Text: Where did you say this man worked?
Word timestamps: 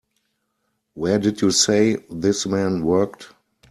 Where 0.95 1.19
did 1.19 1.41
you 1.43 1.51
say 1.51 1.97
this 2.09 2.47
man 2.47 2.83
worked? 2.83 3.35